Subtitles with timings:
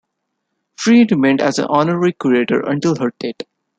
[0.79, 3.35] She remained an honorary curator until her death.